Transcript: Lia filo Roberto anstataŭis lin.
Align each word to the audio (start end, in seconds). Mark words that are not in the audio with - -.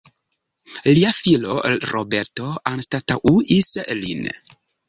Lia 0.97 1.11
filo 1.17 1.59
Roberto 1.91 2.49
anstataŭis 2.73 3.73
lin. 4.03 4.29